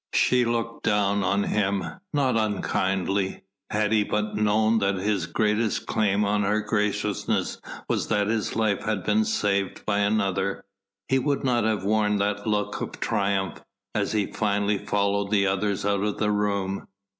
[0.15, 3.43] She looked down on him, not unkindly.
[3.69, 8.81] Had he but known that his greatest claim on her graciousness was that his life
[8.83, 10.63] had been saved by another,
[11.07, 13.61] he would not have worn that look of triumph
[13.93, 16.87] as he finally followed the others out of the room.